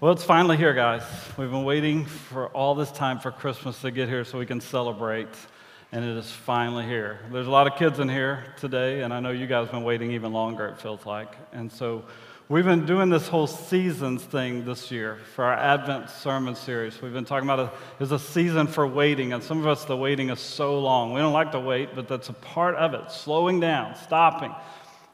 [0.00, 1.02] Well, it's finally here, guys.
[1.36, 4.60] We've been waiting for all this time for Christmas to get here so we can
[4.60, 5.26] celebrate,
[5.90, 7.18] and it is finally here.
[7.32, 9.82] There's a lot of kids in here today, and I know you guys have been
[9.82, 11.34] waiting even longer, it feels like.
[11.52, 12.04] And so
[12.48, 17.02] we've been doing this whole seasons thing this year for our Advent sermon series.
[17.02, 19.96] We've been talking about it as a season for waiting, and some of us, the
[19.96, 21.12] waiting is so long.
[21.12, 24.54] We don't like to wait, but that's a part of it slowing down, stopping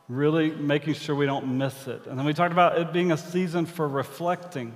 [0.09, 2.07] really making sure we don't miss it.
[2.07, 4.75] And then we talked about it being a season for reflecting,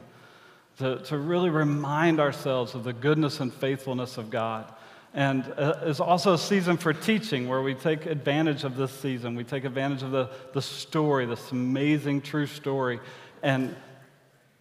[0.78, 4.72] to, to really remind ourselves of the goodness and faithfulness of God.
[5.14, 9.34] And uh, it's also a season for teaching where we take advantage of this season.
[9.34, 13.00] We take advantage of the, the story, this amazing true story,
[13.42, 13.74] and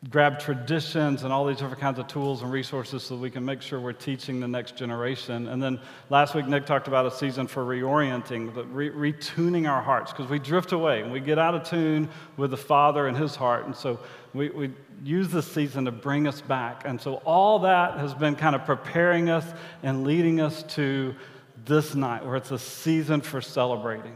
[0.09, 3.63] grab traditions and all these different kinds of tools and resources so we can make
[3.63, 5.47] sure we're teaching the next generation.
[5.47, 5.79] And then
[6.11, 10.37] last week, Nick talked about a season for reorienting, re- retuning our hearts, because we
[10.37, 13.65] drift away and we get out of tune with the Father and His heart.
[13.65, 13.99] And so
[14.35, 14.71] we, we
[15.03, 16.83] use this season to bring us back.
[16.85, 19.45] And so all that has been kind of preparing us
[19.81, 21.15] and leading us to
[21.65, 24.15] this night where it's a season for celebrating.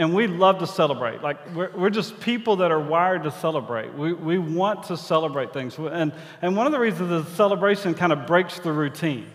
[0.00, 1.20] And we love to celebrate.
[1.20, 3.92] Like, we're, we're just people that are wired to celebrate.
[3.92, 5.76] We, we want to celebrate things.
[5.76, 9.26] And, and one of the reasons is celebration kind of breaks the routine.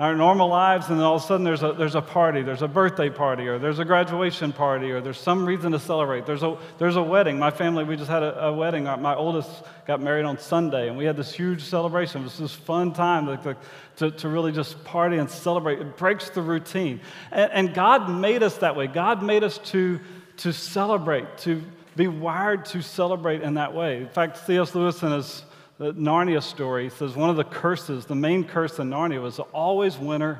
[0.00, 2.62] Our normal lives, and then all of a sudden there's a, there's a party, there's
[2.62, 6.26] a birthday party, or there's a graduation party, or there's some reason to celebrate.
[6.26, 7.38] There's a, there's a wedding.
[7.38, 8.84] My family, we just had a, a wedding.
[8.84, 9.50] My oldest
[9.86, 12.22] got married on Sunday, and we had this huge celebration.
[12.22, 13.26] It was this fun time.
[13.26, 13.58] Like,
[14.00, 15.78] to, to really just party and celebrate.
[15.78, 17.00] It breaks the routine.
[17.30, 18.86] And, and God made us that way.
[18.86, 20.00] God made us to,
[20.38, 21.62] to celebrate, to
[21.96, 23.98] be wired to celebrate in that way.
[23.98, 24.74] In fact, C.S.
[24.74, 25.44] Lewis in his
[25.80, 30.38] Narnia story says one of the curses, the main curse in Narnia was always winter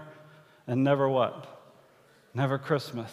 [0.66, 1.46] and never what?
[2.34, 3.10] Never Christmas.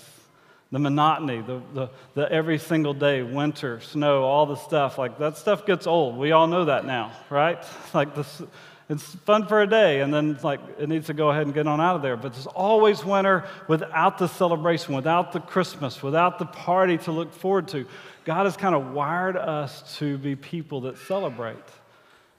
[0.72, 5.38] The monotony, the, the, the every single day, winter, snow, all the stuff, like that
[5.38, 6.18] stuff gets old.
[6.18, 7.64] We all know that now, right?
[7.94, 8.42] Like this,
[8.90, 11.68] it's fun for a day, and then like it needs to go ahead and get
[11.68, 12.18] on out of there.
[12.18, 17.34] But there's always winter without the celebration, without the Christmas, without the party to look
[17.34, 17.86] forward to.
[18.26, 21.56] God has kind of wired us to be people that celebrate.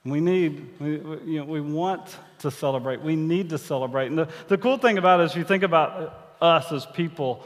[0.05, 3.03] We need, we, you know, we want to celebrate.
[3.03, 4.07] We need to celebrate.
[4.07, 7.45] And the, the cool thing about it is, you think about us as people,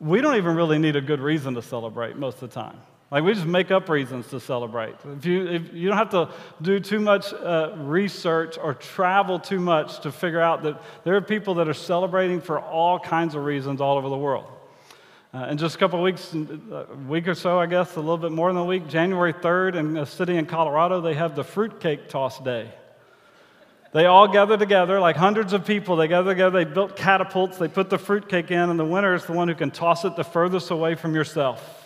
[0.00, 2.78] we don't even really need a good reason to celebrate most of the time.
[3.12, 4.94] Like we just make up reasons to celebrate.
[5.18, 6.30] If you, if you don't have to
[6.62, 11.20] do too much uh, research or travel too much to figure out that there are
[11.20, 14.46] people that are celebrating for all kinds of reasons all over the world.
[15.34, 18.32] Uh, in just a couple weeks, a week or so, I guess, a little bit
[18.32, 22.10] more than a week, January 3rd, in a city in Colorado, they have the fruitcake
[22.10, 22.70] toss day.
[23.92, 25.96] They all gather together, like hundreds of people.
[25.96, 29.24] They gather together, they built catapults, they put the fruitcake in, and the winner is
[29.24, 31.82] the one who can toss it the furthest away from yourself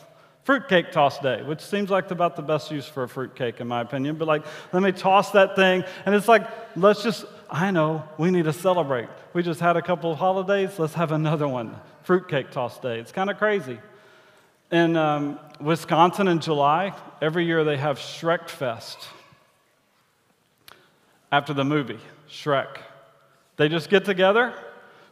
[0.47, 3.81] fruitcake toss day, which seems like about the best use for a fruitcake, in my
[3.81, 4.15] opinion.
[4.15, 5.83] But like, let me toss that thing.
[6.07, 6.47] And it's like,
[6.77, 9.09] let's just, I know, we need to celebrate.
[9.33, 11.77] We just had a couple of holidays, let's have another one.
[12.03, 13.01] Fruitcake toss day.
[13.01, 13.79] It's kind of crazy.
[14.71, 18.99] In um, Wisconsin in July, every year they have Shrek Fest
[21.31, 22.79] after the movie, Shrek.
[23.57, 24.55] They just get together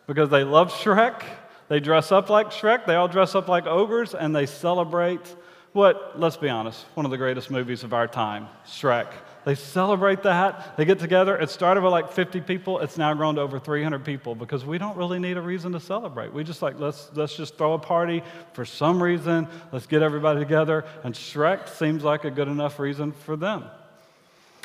[0.06, 1.22] because they love Shrek
[1.68, 5.34] they dress up like Shrek, they all dress up like ogres, and they celebrate
[5.72, 9.08] what, let's be honest, one of the greatest movies of our time, Shrek.
[9.44, 10.76] They celebrate that.
[10.76, 11.36] They get together.
[11.36, 12.80] It started with like 50 people.
[12.80, 15.80] It's now grown to over 300 people because we don't really need a reason to
[15.80, 16.32] celebrate.
[16.32, 18.22] We just like, let's, let's just throw a party
[18.54, 19.48] for some reason.
[19.70, 20.84] Let's get everybody together.
[21.02, 23.64] And Shrek seems like a good enough reason for them.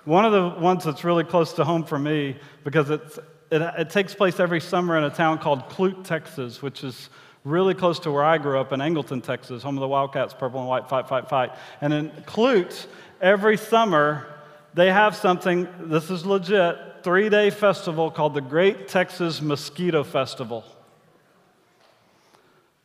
[0.06, 3.20] One of the ones that's really close to home for me because it's
[3.52, 7.10] it, it takes place every summer in a town called Clute, Texas, which is
[7.44, 10.60] really close to where I grew up in Angleton, Texas, home of the Wildcats, purple
[10.60, 11.52] and white, fight, fight, fight.
[11.82, 12.86] And in Clute,
[13.22, 14.28] every summer,
[14.74, 20.64] they have something, this is legit, three day festival called the Great Texas Mosquito Festival.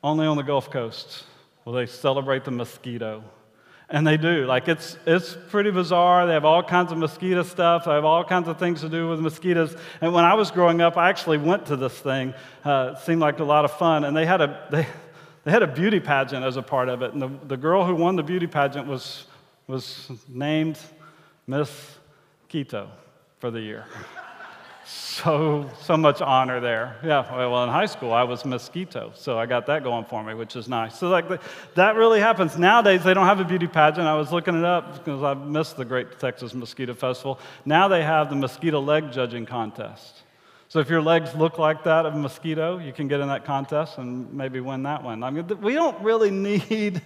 [0.03, 1.25] Only on the Gulf Coast
[1.65, 3.25] will they celebrate the mosquito.
[3.89, 4.47] And they do.
[4.47, 6.27] Like, it's, it's pretty bizarre.
[6.27, 7.85] They have all kinds of mosquito stuff.
[7.85, 9.77] They have all kinds of things to do with mosquitoes.
[10.01, 12.35] And when I was growing up, I actually went to this thing.
[12.65, 14.05] Uh, it seemed like a lot of fun.
[14.05, 14.87] And they had a, they,
[15.45, 17.13] they had a beauty pageant as a part of it.
[17.13, 19.27] And the, the girl who won the beauty pageant was,
[19.67, 20.79] was named
[21.47, 21.99] Miss
[22.49, 22.91] Quito
[23.39, 23.85] for the year.
[24.87, 26.97] so so much honor there.
[27.05, 30.35] Yeah, well, in high school I was mosquito, so I got that going for me,
[30.35, 30.99] which is nice.
[30.99, 31.27] So like
[31.75, 33.03] that really happens nowadays.
[33.05, 34.07] They don't have a beauty pageant.
[34.07, 37.39] I was looking it up because I missed the Great Texas Mosquito Festival.
[37.65, 40.23] Now they have the mosquito leg judging contest.
[40.69, 43.45] So if your legs look like that of a mosquito, you can get in that
[43.45, 45.23] contest and maybe win that one.
[45.23, 47.01] I mean, we don't really need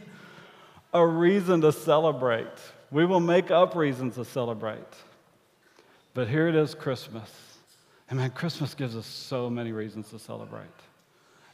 [0.95, 2.47] a reason to celebrate
[2.91, 4.79] We will make up reasons to celebrate.
[6.15, 7.31] But here it is Christmas.
[8.09, 10.65] And man, Christmas gives us so many reasons to celebrate.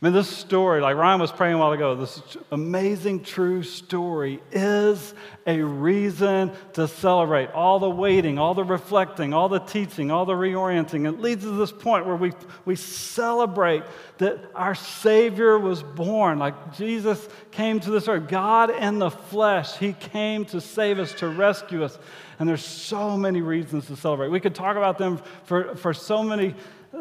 [0.05, 2.21] I mean, this story, like Ryan was praying a while ago, this
[2.53, 5.15] amazing true story is
[5.47, 7.51] a reason to celebrate.
[7.53, 11.09] All the waiting, all the reflecting, all the teaching, all the reorienting.
[11.09, 12.33] It leads to this point where we,
[12.67, 13.83] we celebrate
[14.19, 16.39] that our Savior was born.
[16.39, 19.79] Like Jesus came to this earth, God in the flesh.
[19.79, 21.99] He came to save us, to rescue us.
[22.39, 24.29] And there's so many reasons to celebrate.
[24.29, 26.55] We could talk about them for, for so many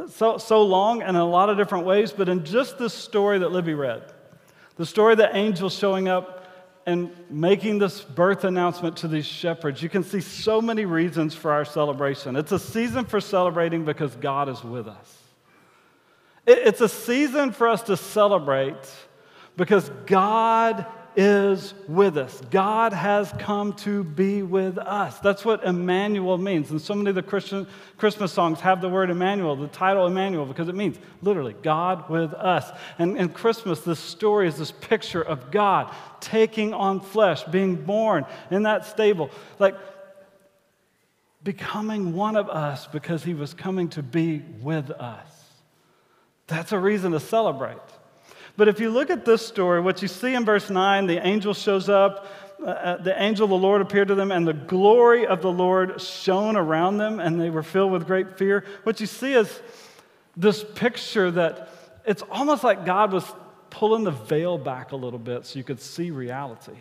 [0.09, 3.39] so, so long and in a lot of different ways, but in just this story
[3.39, 4.03] that Libby read,
[4.75, 6.39] the story of the angel showing up
[6.85, 11.51] and making this birth announcement to these shepherds, you can see so many reasons for
[11.51, 12.35] our celebration.
[12.35, 15.17] It's a season for celebrating because God is with us.
[16.45, 18.75] It's a season for us to celebrate
[19.55, 22.41] because God is with us.
[22.51, 25.19] God has come to be with us.
[25.19, 26.71] That's what Emmanuel means.
[26.71, 27.67] And so many of the Christian
[27.97, 32.33] Christmas songs have the word Emmanuel, the title Emmanuel, because it means literally God with
[32.33, 32.69] us.
[32.97, 38.25] And in Christmas, this story is this picture of God taking on flesh, being born
[38.51, 39.29] in that stable,
[39.59, 39.75] like
[41.43, 45.29] becoming one of us because he was coming to be with us.
[46.47, 47.77] That's a reason to celebrate.
[48.55, 51.53] But if you look at this story, what you see in verse 9, the angel
[51.53, 52.27] shows up.
[52.61, 55.51] Uh, uh, the angel of the Lord appeared to them, and the glory of the
[55.51, 58.63] Lord shone around them, and they were filled with great fear.
[58.83, 59.61] What you see is
[60.37, 61.69] this picture that
[62.05, 63.25] it's almost like God was
[63.69, 66.77] pulling the veil back a little bit so you could see reality.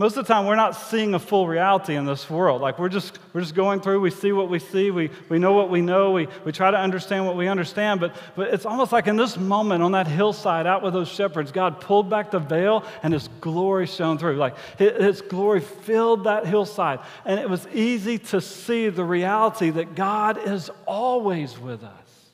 [0.00, 2.62] Most of the time, we're not seeing a full reality in this world.
[2.62, 5.54] Like, we're just, we're just going through, we see what we see, we, we know
[5.54, 7.98] what we know, we, we try to understand what we understand.
[7.98, 11.50] But, but it's almost like in this moment on that hillside out with those shepherds,
[11.50, 14.36] God pulled back the veil and His glory shone through.
[14.36, 17.00] Like, His glory filled that hillside.
[17.24, 22.30] And it was easy to see the reality that God is always with us.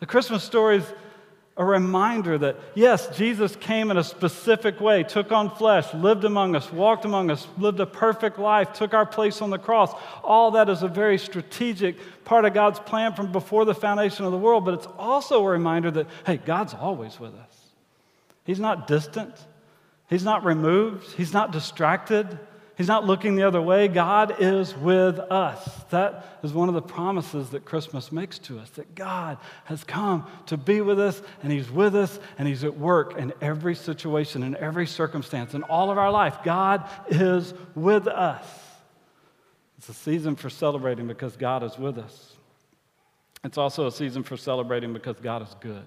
[0.00, 0.92] The Christmas story is
[1.56, 6.56] a reminder that, yes, Jesus came in a specific way, took on flesh, lived among
[6.56, 9.92] us, walked among us, lived a perfect life, took our place on the cross.
[10.24, 14.32] All that is a very strategic part of God's plan from before the foundation of
[14.32, 17.70] the world, but it's also a reminder that, hey, God's always with us.
[18.44, 19.34] He's not distant,
[20.10, 22.36] He's not removed, He's not distracted.
[22.76, 23.86] He's not looking the other way.
[23.86, 25.64] God is with us.
[25.90, 30.26] That is one of the promises that Christmas makes to us that God has come
[30.46, 34.42] to be with us, and He's with us, and He's at work in every situation,
[34.42, 36.38] in every circumstance, in all of our life.
[36.42, 38.44] God is with us.
[39.78, 42.32] It's a season for celebrating because God is with us.
[43.44, 45.84] It's also a season for celebrating because God is good.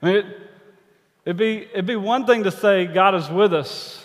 [0.00, 0.26] I mean, it,
[1.24, 4.04] it'd, be, it'd be one thing to say God is with us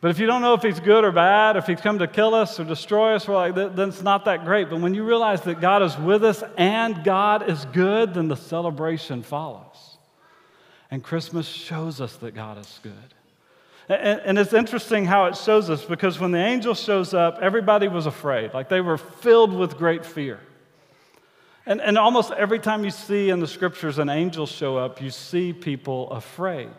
[0.00, 2.34] but if you don't know if he's good or bad, if he's come to kill
[2.34, 4.70] us or destroy us, like, then it's not that great.
[4.70, 8.36] But when you realize that God is with us and God is good, then the
[8.36, 9.98] celebration follows.
[10.90, 12.92] And Christmas shows us that God is good.
[13.90, 17.86] And, and it's interesting how it shows us because when the angel shows up, everybody
[17.86, 18.54] was afraid.
[18.54, 20.40] Like they were filled with great fear.
[21.66, 25.10] And, and almost every time you see in the scriptures an angel show up, you
[25.10, 26.70] see people afraid.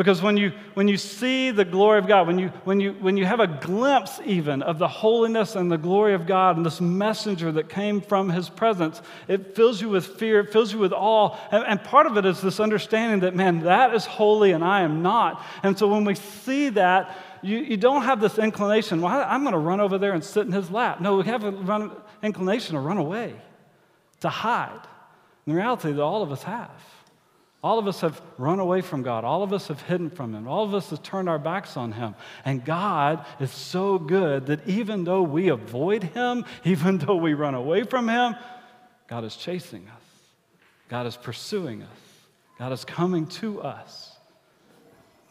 [0.00, 3.18] Because when you, when you see the glory of God, when you, when, you, when
[3.18, 6.80] you have a glimpse even of the holiness and the glory of God and this
[6.80, 10.94] messenger that came from his presence, it fills you with fear, it fills you with
[10.94, 11.36] awe.
[11.52, 14.80] And, and part of it is this understanding that, man, that is holy and I
[14.80, 15.44] am not.
[15.62, 19.52] And so when we see that, you, you don't have this inclination, well, I'm going
[19.52, 21.02] to run over there and sit in his lap.
[21.02, 21.90] No, we have an
[22.22, 23.34] inclination to run away,
[24.20, 24.80] to hide.
[25.46, 26.70] In reality, that all of us have.
[27.62, 29.22] All of us have run away from God.
[29.22, 30.48] All of us have hidden from Him.
[30.48, 32.14] All of us have turned our backs on Him.
[32.44, 37.54] And God is so good that even though we avoid Him, even though we run
[37.54, 38.34] away from Him,
[39.08, 40.02] God is chasing us.
[40.88, 41.88] God is pursuing us.
[42.58, 44.16] God is coming to us.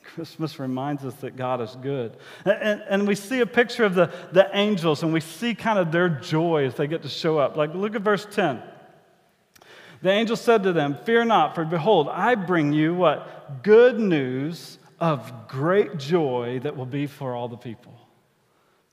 [0.04, 2.18] Christmas reminds us that God is good.
[2.46, 5.92] And, and, we see a picture of the, the angels and we see kind of
[5.92, 7.56] their joy as they get to show up.
[7.56, 8.62] Like, look at verse 10.
[10.02, 13.64] The angel said to them, Fear not, for behold, I bring you what?
[13.64, 17.94] Good news of great joy that will be for all the people.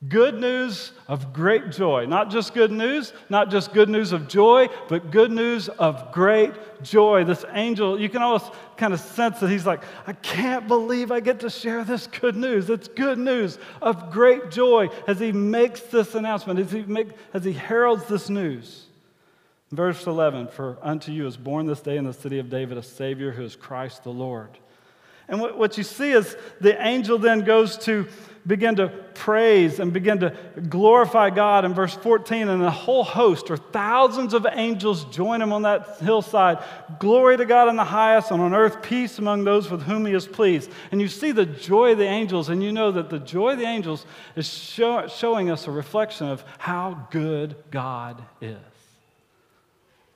[0.08, 2.04] Good news of great joy.
[2.04, 6.52] Not just good news, not just good news of joy, but good news of great
[6.82, 7.24] joy.
[7.24, 11.20] This angel, you can almost kind of sense that he's like, I can't believe I
[11.20, 12.68] get to share this good news.
[12.68, 17.44] It's good news of great joy as he makes this announcement, as he, make, as
[17.44, 18.85] he heralds this news.
[19.72, 22.82] Verse 11 For unto you is born this day in the city of David a
[22.82, 24.50] Savior who is Christ the Lord.
[25.28, 28.06] And what, what you see is the angel then goes to
[28.46, 30.32] begin to praise and begin to
[30.68, 35.52] glorify God in verse 14, and a whole host or thousands of angels join him
[35.52, 36.62] on that hillside.
[37.00, 40.14] Glory to God in the highest, and on earth peace among those with whom he
[40.14, 40.70] is pleased.
[40.92, 43.58] And you see the joy of the angels, and you know that the joy of
[43.58, 44.06] the angels
[44.36, 48.75] is show, showing us a reflection of how good God is.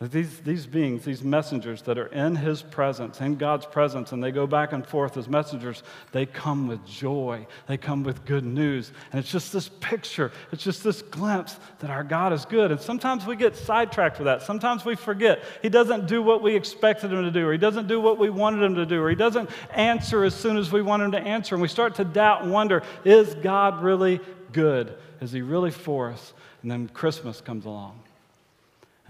[0.09, 4.31] These, these beings, these messengers that are in his presence, in God's presence, and they
[4.31, 7.47] go back and forth as messengers, they come with joy.
[7.67, 8.93] They come with good news.
[9.13, 12.71] And it's just this picture, it's just this glimpse that our God is good.
[12.71, 14.41] And sometimes we get sidetracked with that.
[14.41, 15.45] Sometimes we forget.
[15.61, 18.31] He doesn't do what we expected him to do, or he doesn't do what we
[18.31, 21.21] wanted him to do, or he doesn't answer as soon as we want him to
[21.21, 21.55] answer.
[21.55, 24.19] And we start to doubt and wonder is God really
[24.51, 24.97] good?
[25.21, 26.33] Is he really for us?
[26.63, 28.01] And then Christmas comes along.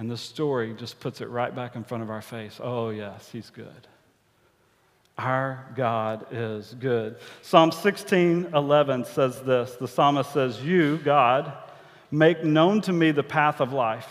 [0.00, 2.58] And the story just puts it right back in front of our face.
[2.58, 3.86] Oh, yes, he's good.
[5.18, 7.18] Our God is good.
[7.42, 11.52] Psalm 16 11 says this The psalmist says, You, God,
[12.10, 14.08] make known to me the path of life,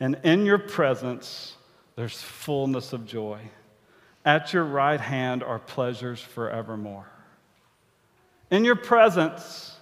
[0.00, 1.56] and in your presence
[1.96, 3.40] there's fullness of joy.
[4.26, 7.08] At your right hand are pleasures forevermore.
[8.50, 9.77] In your presence,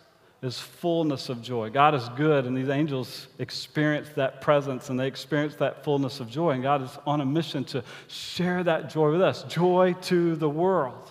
[0.47, 1.69] is fullness of joy.
[1.69, 6.31] God is good, and these angels experience that presence and they experience that fullness of
[6.31, 6.53] joy.
[6.53, 10.49] And God is on a mission to share that joy with us joy to the
[10.49, 11.11] world.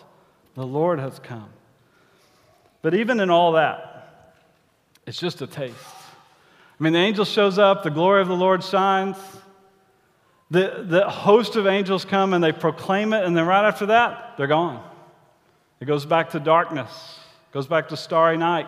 [0.56, 1.50] The Lord has come.
[2.82, 4.34] But even in all that,
[5.06, 5.76] it's just a taste.
[6.80, 9.18] I mean, the angel shows up, the glory of the Lord shines.
[10.52, 14.36] The, the host of angels come and they proclaim it, and then right after that,
[14.38, 14.84] they're gone.
[15.80, 18.68] It goes back to darkness, it goes back to starry night.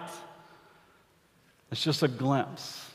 [1.72, 2.86] It's just a glimpse.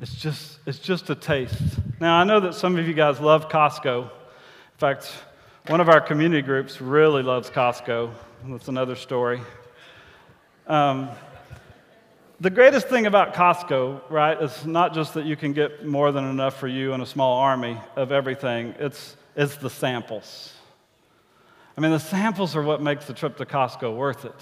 [0.00, 1.60] It's just, it's just a taste.
[2.00, 4.04] Now, I know that some of you guys love Costco.
[4.04, 4.10] In
[4.76, 5.10] fact,
[5.66, 8.12] one of our community groups really loves Costco.
[8.44, 9.40] That's another story.
[10.66, 11.08] Um,
[12.40, 16.24] the greatest thing about Costco, right, is not just that you can get more than
[16.24, 20.52] enough for you and a small army of everything, it's, it's the samples.
[21.76, 24.34] I mean, the samples are what makes the trip to Costco worth it.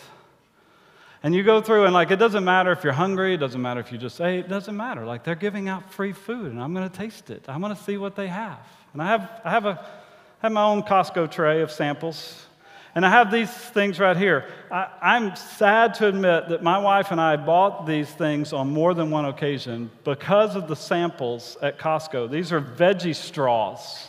[1.27, 3.81] And you go through, and like, it doesn't matter if you're hungry, it doesn't matter
[3.81, 5.05] if you just ate, it doesn't matter.
[5.05, 7.47] Like, they're giving out free food, and I'm going to taste it.
[7.49, 8.61] I'm going to see what they have.
[8.93, 12.47] And I have, I have, a, I have my own Costco tray of samples.
[12.95, 14.47] And I have these things right here.
[14.71, 18.95] I, am sad to admit that my wife and I bought these things on more
[18.95, 22.31] than one occasion because of the samples at Costco.
[22.31, 24.07] These are veggie straws.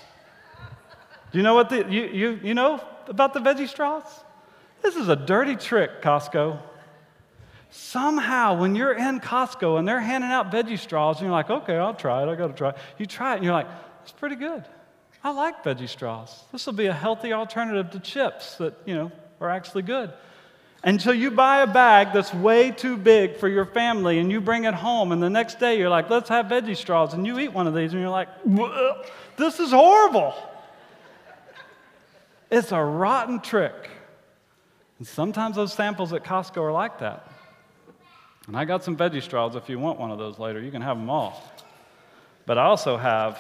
[1.32, 4.04] Do you know what the, you, you, you know about the veggie straws?
[4.84, 6.62] This is a dirty trick, Costco.
[7.70, 11.78] Somehow, when you're in Costco and they're handing out veggie straws, and you're like, okay,
[11.78, 12.78] I'll try it, I gotta try it.
[12.98, 13.68] You try it, and you're like,
[14.04, 14.64] it's pretty good.
[15.24, 16.44] I like veggie straws.
[16.52, 20.14] This will be a healthy alternative to chips that, you know, are actually good.
[20.84, 24.64] Until you buy a bag that's way too big for your family and you bring
[24.64, 27.52] it home, and the next day you're like, let's have veggie straws, and you eat
[27.52, 28.30] one of these, and you're like,
[29.36, 30.34] this is horrible.
[32.50, 33.90] It's a rotten trick.
[35.00, 37.30] And sometimes those samples at Costco are like that.
[38.48, 40.62] And I got some veggie straws if you want one of those later.
[40.62, 41.44] You can have them all.
[42.46, 43.38] But I also have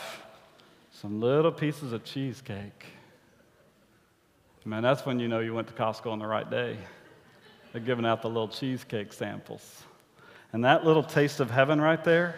[0.92, 2.86] some little pieces of cheesecake.
[4.66, 6.76] Man, that's when you know you went to Costco on the right day.
[7.72, 9.84] They're giving out the little cheesecake samples.
[10.52, 12.36] And that little taste of heaven right there,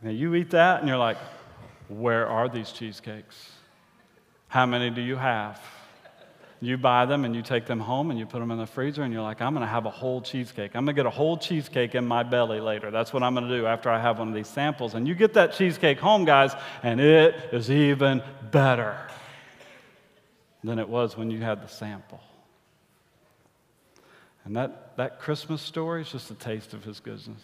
[0.00, 1.18] now you eat that and you're like,
[1.88, 3.52] where are these cheesecakes?
[4.48, 5.60] How many do you have?
[6.62, 9.02] You buy them and you take them home and you put them in the freezer
[9.02, 10.72] and you're like, I'm going to have a whole cheesecake.
[10.74, 12.90] I'm going to get a whole cheesecake in my belly later.
[12.90, 14.94] That's what I'm going to do after I have one of these samples.
[14.94, 16.52] And you get that cheesecake home, guys,
[16.82, 19.08] and it is even better
[20.62, 22.20] than it was when you had the sample.
[24.44, 27.40] And that, that Christmas story is just a taste of his goodness.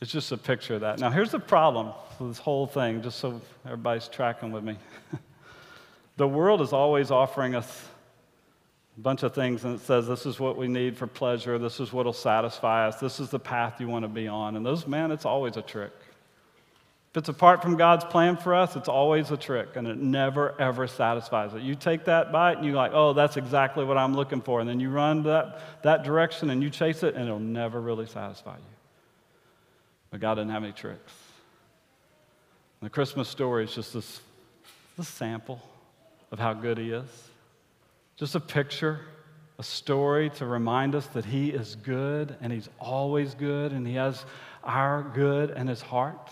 [0.00, 1.00] It's just a picture of that.
[1.00, 4.76] Now, here's the problem with this whole thing, just so everybody's tracking with me.
[6.16, 7.88] the world is always offering us
[8.96, 11.58] a bunch of things, and it says, This is what we need for pleasure.
[11.58, 13.00] This is what will satisfy us.
[13.00, 14.56] This is the path you want to be on.
[14.56, 15.92] And those, man, it's always a trick.
[17.10, 20.60] If it's apart from God's plan for us, it's always a trick, and it never,
[20.60, 21.62] ever satisfies it.
[21.62, 24.60] You take that bite, and you're like, Oh, that's exactly what I'm looking for.
[24.60, 28.06] And then you run that, that direction and you chase it, and it'll never really
[28.06, 28.62] satisfy you.
[30.10, 31.12] But God doesn't have any tricks.
[32.80, 34.20] And the Christmas story is just this,
[34.96, 35.60] this sample
[36.30, 37.30] of how good He is.
[38.16, 39.00] Just a picture,
[39.58, 43.94] a story to remind us that He is good and He's always good and He
[43.94, 44.24] has
[44.62, 46.30] our good in His heart.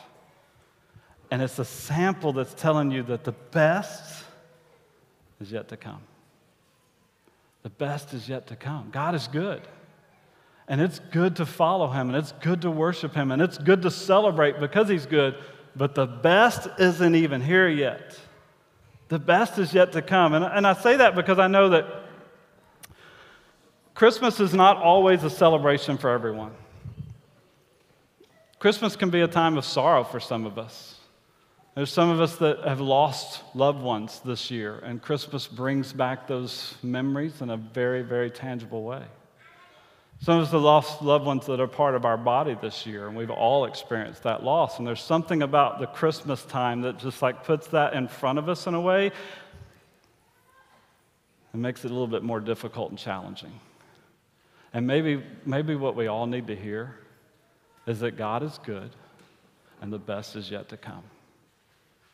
[1.31, 4.25] And it's a sample that's telling you that the best
[5.41, 6.03] is yet to come.
[7.63, 8.91] The best is yet to come.
[8.93, 9.63] God is good.
[10.69, 13.83] And it's good to follow him, and it's good to worship him, and it's good
[13.83, 15.35] to celebrate because he's good,
[15.75, 18.19] but the best isn't even here yet.
[19.13, 20.33] The best is yet to come.
[20.33, 21.85] And, and I say that because I know that
[23.95, 26.53] Christmas is not always a celebration for everyone.
[28.59, 30.99] Christmas can be a time of sorrow for some of us.
[31.75, 36.27] There's some of us that have lost loved ones this year, and Christmas brings back
[36.27, 39.03] those memories in a very, very tangible way.
[40.23, 43.09] Some of us have lost loved ones that are part of our body this year,
[43.09, 44.79] and we've all experienced that loss.
[44.79, 48.49] And there's something about the Christmas time that just like puts that in front of
[48.49, 49.11] us in a way
[51.53, 53.51] and makes it a little bit more difficult and challenging.
[54.73, 56.95] And maybe, maybe what we all need to hear
[57.89, 58.91] is that God is good
[59.81, 61.03] and the best is yet to come.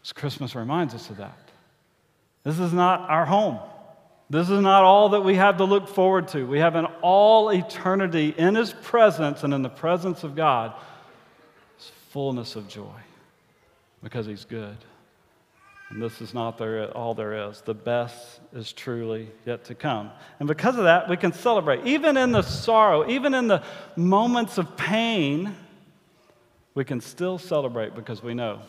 [0.01, 1.51] Because Christmas reminds us of that.
[2.43, 3.59] This is not our home.
[4.31, 6.47] This is not all that we have to look forward to.
[6.47, 10.75] We have an all eternity in His presence and in the presence of God.
[12.11, 13.01] Fullness of joy
[14.03, 14.77] because He's good.
[15.91, 17.63] And this is not there, all there is.
[17.63, 20.11] The best is truly yet to come.
[20.39, 21.87] And because of that, we can celebrate.
[21.87, 23.63] Even in the sorrow, even in the
[23.97, 25.57] moments of pain,
[26.75, 28.61] we can still celebrate because we know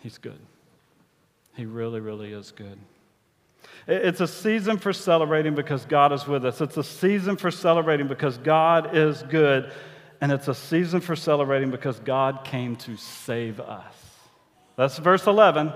[0.00, 0.38] He's good.
[1.54, 2.78] He really, really is good.
[3.86, 6.60] It's a season for celebrating because God is with us.
[6.60, 9.72] It's a season for celebrating because God is good.
[10.20, 13.94] And it's a season for celebrating because God came to save us.
[14.76, 15.72] That's verse 11.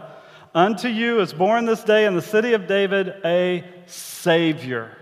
[0.54, 4.96] Unto you is born this day in the city of David a Savior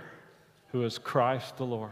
[0.72, 1.90] who is Christ the Lord.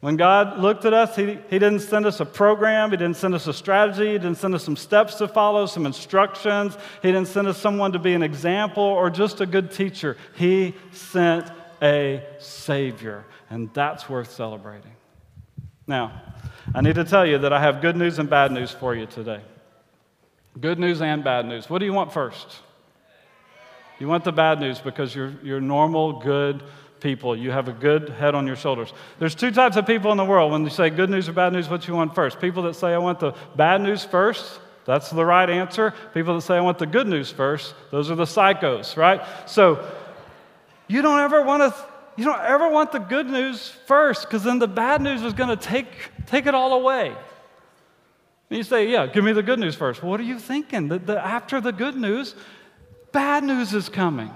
[0.00, 3.34] When God looked at us, he, he didn't send us a program, He didn't send
[3.34, 7.28] us a strategy, He didn't send us some steps to follow, some instructions, He didn't
[7.28, 10.16] send us someone to be an example or just a good teacher.
[10.34, 11.50] He sent
[11.82, 14.92] a Savior, and that's worth celebrating.
[15.86, 16.22] Now,
[16.74, 19.06] I need to tell you that I have good news and bad news for you
[19.06, 19.40] today.
[20.60, 21.70] Good news and bad news.
[21.70, 22.60] What do you want first?
[23.98, 26.62] You want the bad news because you're, you're normal, good,
[27.00, 27.36] people.
[27.36, 28.92] You have a good head on your shoulders.
[29.18, 30.52] There's two types of people in the world.
[30.52, 32.40] When you say good news or bad news, what you want first?
[32.40, 34.60] People that say, I want the bad news first.
[34.84, 35.92] That's the right answer.
[36.14, 37.74] People that say, I want the good news first.
[37.90, 39.20] Those are the psychos, right?
[39.46, 39.84] So
[40.88, 41.80] you don't ever want to.
[42.18, 45.50] You don't ever want the good news first because then the bad news is going
[45.50, 45.86] to take,
[46.24, 47.08] take it all away.
[47.08, 50.02] And you say, Yeah, give me the good news first.
[50.02, 50.88] What are you thinking?
[50.88, 52.34] The, the, after the good news,
[53.12, 54.30] bad news is coming.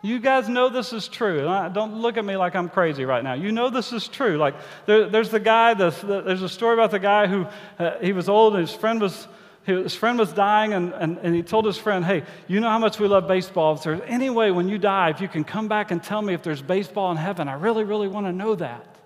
[0.00, 1.42] You guys know this is true.
[1.72, 3.32] Don't look at me like I'm crazy right now.
[3.34, 4.36] You know this is true.
[4.36, 4.54] Like,
[4.86, 5.90] there, there's the guy, the,
[6.24, 7.46] there's a story about the guy who,
[7.80, 9.26] uh, he was old and his friend was,
[9.64, 12.78] his friend was dying, and, and, and he told his friend, Hey, you know how
[12.78, 13.74] much we love baseball.
[13.74, 16.32] If there's any way when you die, if you can come back and tell me
[16.32, 18.96] if there's baseball in heaven, I really, really want to know that.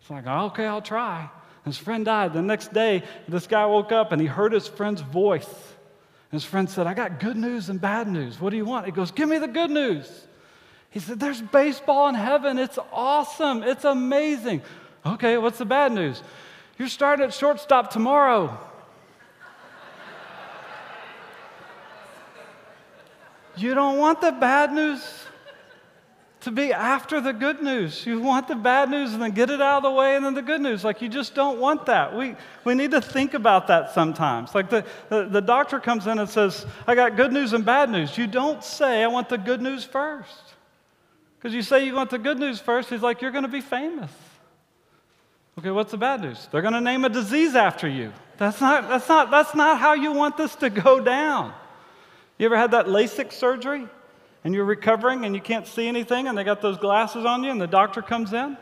[0.00, 1.28] It's like, Okay, I'll try.
[1.66, 2.32] His friend died.
[2.32, 5.71] The next day, this guy woke up and he heard his friend's voice.
[6.32, 8.40] His friend said, I got good news and bad news.
[8.40, 8.86] What do you want?
[8.86, 10.10] He goes, Give me the good news.
[10.88, 12.58] He said, There's baseball in heaven.
[12.58, 13.62] It's awesome.
[13.62, 14.62] It's amazing.
[15.04, 16.22] Okay, what's the bad news?
[16.78, 18.48] You're starting at shortstop tomorrow.
[23.56, 25.21] you don't want the bad news
[26.42, 28.04] to be after the good news.
[28.04, 30.34] You want the bad news and then get it out of the way and then
[30.34, 30.84] the good news.
[30.84, 32.16] Like, you just don't want that.
[32.16, 34.54] We, we need to think about that sometimes.
[34.54, 37.90] Like, the, the, the doctor comes in and says, I got good news and bad
[37.90, 38.18] news.
[38.18, 40.54] You don't say, I want the good news first.
[41.38, 43.60] Because you say you want the good news first, he's like, You're going to be
[43.60, 44.10] famous.
[45.58, 46.48] Okay, what's the bad news?
[46.50, 48.12] They're going to name a disease after you.
[48.38, 51.52] That's not, that's, not, that's not how you want this to go down.
[52.38, 53.86] You ever had that LASIK surgery?
[54.44, 57.50] And you're recovering and you can't see anything and they got those glasses on you
[57.50, 58.56] and the doctor comes in,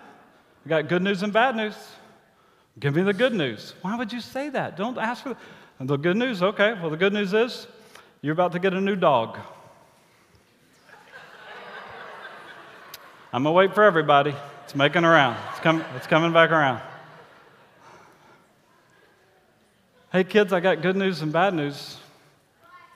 [0.65, 1.75] I got good news and bad news.
[2.79, 3.75] Give me the good news.
[3.83, 4.77] Why would you say that?
[4.77, 6.43] Don't ask for the, the good news.
[6.43, 7.67] Okay, well, the good news is
[8.23, 9.39] you're about to get a new dog.
[13.33, 14.35] I'm gonna wait for everybody.
[14.65, 15.37] It's making around.
[15.51, 16.81] It's coming, it's coming back around.
[20.13, 21.97] Hey kids, I got good news and bad news.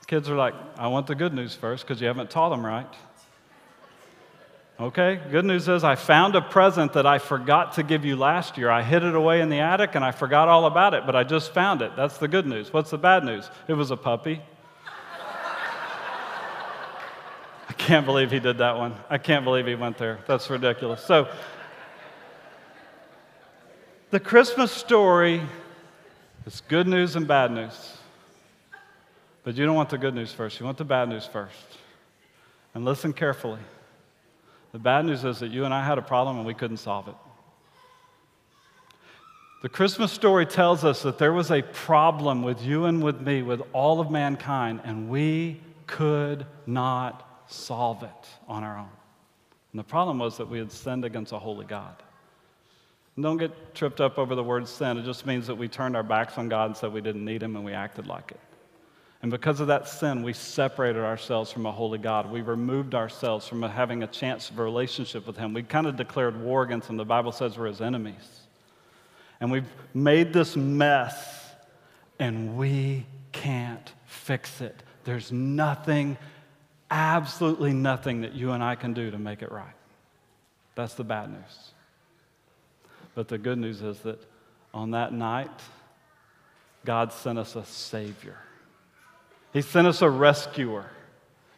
[0.05, 2.87] Kids are like, I want the good news first because you haven't taught them right.
[4.79, 8.59] Okay, good news is I found a present that I forgot to give you last
[8.59, 8.71] year.
[8.71, 11.23] I hid it away in the attic and I forgot all about it, but I
[11.23, 11.95] just found it.
[11.95, 12.73] That's the good news.
[12.73, 13.49] What's the bad news?
[13.69, 14.43] It was a puppy.
[17.69, 18.97] I can't believe he did that one.
[19.09, 20.19] I can't believe he went there.
[20.27, 21.05] That's ridiculous.
[21.05, 21.29] So,
[24.11, 25.41] the Christmas story
[26.47, 27.97] is good news and bad news.
[29.45, 31.55] But you don't want the good news first, you want the bad news first.
[32.75, 33.61] And listen carefully.
[34.73, 37.07] The bad news is that you and I had a problem and we couldn't solve
[37.07, 37.15] it.
[39.63, 43.43] The Christmas story tells us that there was a problem with you and with me,
[43.43, 48.91] with all of mankind, and we could not solve it on our own.
[49.73, 51.95] And the problem was that we had sinned against a holy God.
[53.17, 54.99] And don't get tripped up over the word sin.
[54.99, 57.43] It just means that we turned our backs on God and said we didn't need
[57.43, 58.41] Him and we acted like it.
[59.25, 62.31] And because of that sin, we separated ourselves from a holy God.
[62.31, 65.55] We removed ourselves from having a chance of a relationship with Him.
[65.55, 66.99] We kind of declared war against Him.
[66.99, 68.41] The Bible says we're His enemies.
[69.41, 71.55] And we've made this mess,
[72.19, 74.83] and we can't fix it.
[75.05, 76.19] There's nothing,
[76.91, 79.75] absolutely nothing that you and I can do to make it right.
[80.75, 81.71] That's the bad news.
[83.15, 84.23] But the good news is that
[84.75, 85.63] on that night,
[86.85, 88.37] God sent us a Savior.
[89.55, 90.91] He sent us a rescuer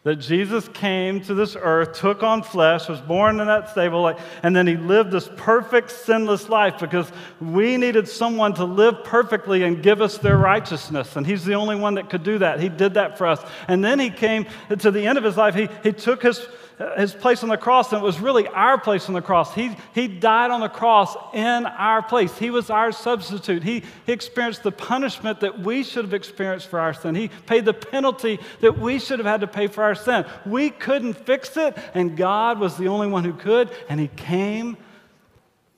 [0.03, 4.07] that Jesus came to this earth, took on flesh, was born in that stable,
[4.41, 9.63] and then he lived this perfect, sinless life because we needed someone to live perfectly
[9.63, 11.17] and give us their righteousness.
[11.17, 12.61] And he's the only one that could do that.
[12.61, 13.41] He did that for us.
[13.67, 14.45] And then he came
[14.79, 16.47] to the end of his life, he, he took his
[16.95, 19.53] his place on the cross, and it was really our place on the cross.
[19.55, 22.37] He, he died on the cross in our place.
[22.37, 23.63] He was our substitute.
[23.63, 27.15] He, he experienced the punishment that we should have experienced for our sin.
[27.15, 30.25] He paid the penalty that we should have had to pay for our sin.
[30.45, 34.77] We couldn't fix it, and God was the only one who could, and He came.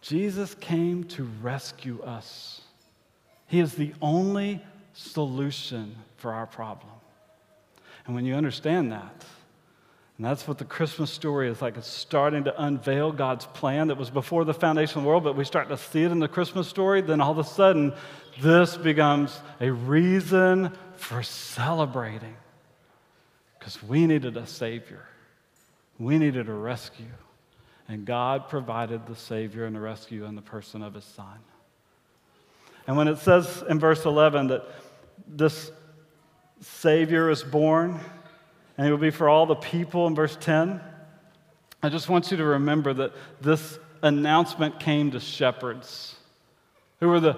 [0.01, 2.61] Jesus came to rescue us.
[3.47, 4.61] He is the only
[4.93, 6.91] solution for our problem.
[8.05, 9.23] And when you understand that,
[10.19, 11.77] and that's what the Christmas story is like.
[11.77, 15.37] It's starting to unveil God's plan that was before the foundation of the world, but
[15.37, 16.99] we start to see it in the Christmas story.
[16.99, 17.93] Then all of a sudden,
[18.41, 22.35] this becomes a reason for celebrating
[23.57, 25.07] because we needed a Savior,
[25.97, 27.05] we needed a rescue.
[27.87, 31.39] And God provided the Savior and the rescue in the person of His Son.
[32.87, 34.65] And when it says in verse 11 that
[35.25, 35.71] this
[36.59, 38.01] Savior is born,
[38.79, 40.79] and it will be for all the people in verse 10.
[41.83, 43.11] I just want you to remember that
[43.41, 46.15] this announcement came to shepherds
[47.01, 47.35] who were the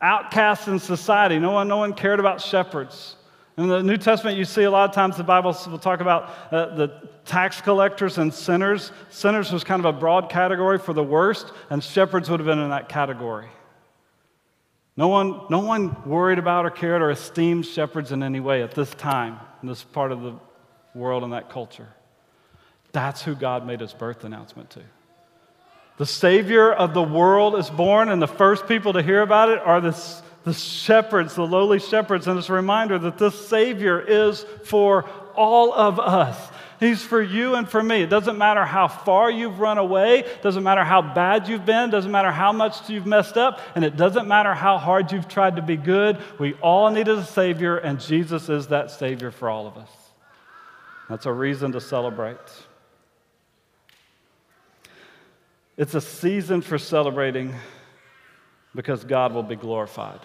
[0.00, 1.38] outcasts in society.
[1.38, 3.16] No one, no one cared about shepherds.
[3.58, 6.30] In the New Testament, you see a lot of times the Bible will talk about
[6.50, 8.90] uh, the tax collectors and sinners.
[9.10, 12.58] Sinners was kind of a broad category for the worst, and shepherds would have been
[12.58, 13.48] in that category.
[14.98, 18.72] No one, no one worried about or cared or esteemed shepherds in any way at
[18.72, 20.34] this time in this part of the
[20.92, 21.86] world and that culture.
[22.90, 24.80] That's who God made his birth announcement to.
[25.98, 29.60] The Savior of the world is born, and the first people to hear about it
[29.60, 29.96] are the,
[30.42, 32.26] the shepherds, the lowly shepherds.
[32.26, 35.04] And it's a reminder that this Savior is for
[35.36, 36.36] all of us.
[36.80, 38.02] He's for you and for me.
[38.02, 42.10] It doesn't matter how far you've run away, doesn't matter how bad you've been, doesn't
[42.10, 45.62] matter how much you've messed up, and it doesn't matter how hard you've tried to
[45.62, 46.18] be good.
[46.38, 49.90] We all needed a Savior, and Jesus is that Savior for all of us.
[51.08, 52.36] That's a reason to celebrate.
[55.76, 57.54] It's a season for celebrating
[58.74, 60.20] because God will be glorified.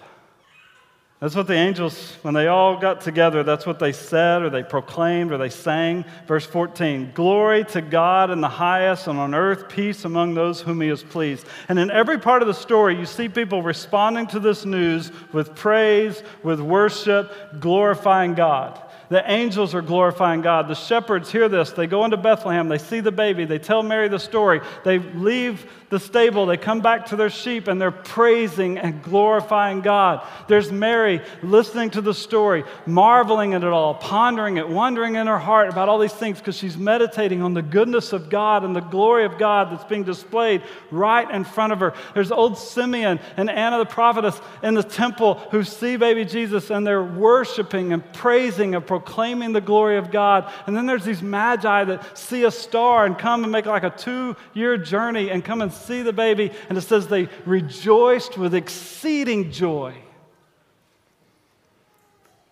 [1.20, 4.62] That's what the angels, when they all got together, that's what they said or they
[4.62, 6.04] proclaimed or they sang.
[6.26, 10.80] Verse 14 Glory to God in the highest, and on earth peace among those whom
[10.80, 11.46] He is pleased.
[11.68, 15.54] And in every part of the story, you see people responding to this news with
[15.54, 18.80] praise, with worship, glorifying God.
[19.08, 20.68] The angels are glorifying God.
[20.68, 21.70] The shepherds hear this.
[21.72, 22.68] They go into Bethlehem.
[22.68, 23.44] They see the baby.
[23.44, 24.60] They tell Mary the story.
[24.84, 26.46] They leave the stable.
[26.46, 30.26] They come back to their sheep and they're praising and glorifying God.
[30.48, 35.38] There's Mary listening to the story, marveling at it all, pondering it, wondering in her
[35.38, 38.80] heart about all these things because she's meditating on the goodness of God and the
[38.80, 41.94] glory of God that's being displayed right in front of her.
[42.14, 46.86] There's old Simeon and Anna the prophetess in the temple who see baby Jesus and
[46.86, 50.52] they're worshiping and praising and proclaiming the glory of God.
[50.66, 53.90] And then there's these magi that see a star and come and make like a
[53.90, 56.52] two year journey and come and see the baby.
[56.68, 59.94] And it says they rejoiced with exceeding joy.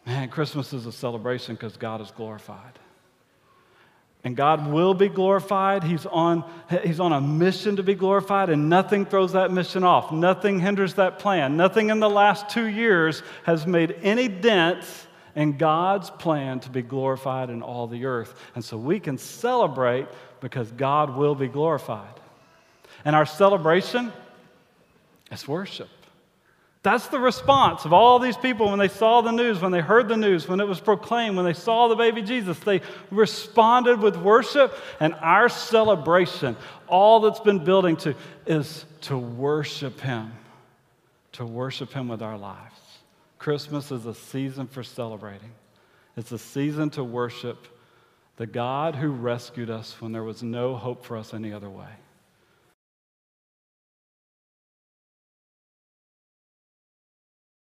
[0.04, 2.80] Man, Christmas is a celebration because God is glorified.
[4.24, 5.84] And God will be glorified.
[5.84, 6.44] He's on,
[6.82, 10.10] he's on a mission to be glorified, and nothing throws that mission off.
[10.10, 11.56] Nothing hinders that plan.
[11.56, 14.84] Nothing in the last two years has made any dent
[15.34, 18.34] and God's plan to be glorified in all the earth.
[18.54, 20.06] And so we can celebrate
[20.40, 22.14] because God will be glorified.
[23.04, 24.12] And our celebration
[25.30, 25.88] is worship.
[26.82, 30.08] That's the response of all these people when they saw the news, when they heard
[30.08, 32.58] the news, when it was proclaimed, when they saw the baby Jesus.
[32.58, 32.80] They
[33.12, 36.56] responded with worship, and our celebration,
[36.88, 38.16] all that's been building to,
[38.46, 40.32] is to worship Him,
[41.32, 42.71] to worship Him with our lives.
[43.42, 45.50] Christmas is a season for celebrating,
[46.16, 47.66] it's a season to worship
[48.36, 51.88] the God who rescued us when there was no hope for us any other way.